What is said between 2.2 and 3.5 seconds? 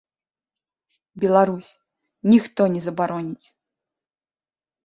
ніхто не забароніць.